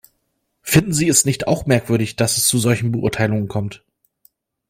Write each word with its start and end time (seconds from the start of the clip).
Finden 0.63 0.93
Sie 0.93 1.07
es 1.09 1.25
nicht 1.25 1.45
auch 1.47 1.67
merkwürdig, 1.67 2.15
dass 2.15 2.37
es 2.37 2.47
zu 2.47 2.57
solchen 2.57 2.91
Beurteilungen 2.91 3.47
kommt? 3.47 3.83